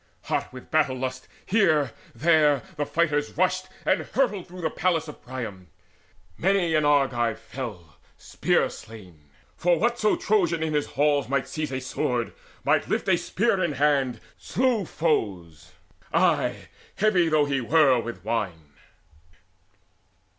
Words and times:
Hot 0.23 0.51
with 0.51 0.71
battle 0.71 0.95
lust 0.97 1.27
Here, 1.45 1.91
there, 2.15 2.63
the 2.75 2.87
fighters 2.87 3.37
rushed 3.37 3.67
and 3.85 4.01
hurried 4.01 4.47
through 4.47 4.61
The 4.61 4.71
palace 4.71 5.07
of 5.07 5.21
Priam. 5.23 5.67
Many 6.39 6.73
an 6.73 6.85
Argive 6.85 7.37
fell 7.39 7.97
Spear 8.17 8.67
slain; 8.71 9.29
for 9.55 9.77
whatso 9.77 10.15
Trojan 10.15 10.63
in 10.63 10.73
his 10.73 10.87
halls 10.87 11.29
Might 11.29 11.47
seize 11.47 11.71
a 11.71 11.79
sword, 11.79 12.33
might 12.63 12.87
lift 12.89 13.07
a 13.09 13.15
spear 13.15 13.63
in 13.63 13.73
hand, 13.73 14.19
Slew 14.39 14.85
foes 14.85 15.71
ay, 16.11 16.69
heavy 16.95 17.29
though 17.29 17.45
he 17.45 17.61
were 17.61 17.99
with 17.99 18.25
wine. 18.25 18.73